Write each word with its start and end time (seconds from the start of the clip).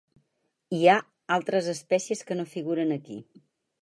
Hi 0.77 0.79
ha 0.87 0.95
altres 1.37 1.69
espècies 1.73 2.25
que 2.31 2.39
no 2.41 2.47
figuren 2.55 2.95
aquí. 2.97 3.19